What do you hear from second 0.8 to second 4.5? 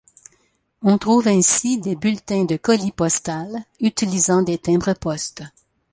On trouve ainsi des bulletins de colis-postal utilisant